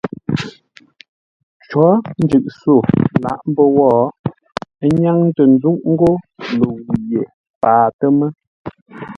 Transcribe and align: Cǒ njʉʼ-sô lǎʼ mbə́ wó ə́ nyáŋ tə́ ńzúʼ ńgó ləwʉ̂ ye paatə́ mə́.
Cǒ 1.69 1.85
njʉʼ-sô 2.23 2.75
lǎʼ 3.23 3.39
mbə́ 3.49 3.65
wó 3.75 3.87
ə́ 4.83 4.89
nyáŋ 5.01 5.17
tə́ 5.35 5.45
ńzúʼ 5.53 5.77
ńgó 5.91 6.11
ləwʉ̂ 6.59 6.75
ye 7.11 7.21
paatə́ 7.61 8.09
mə́. 8.17 8.29